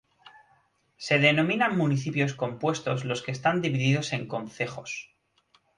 Se 0.97 1.19
denominan 1.19 1.77
municipios 1.77 2.33
compuestos 2.33 3.05
los 3.05 3.21
que 3.21 3.31
están 3.31 3.61
divididos 3.61 4.13
en 4.13 4.27
concejos. 4.27 5.11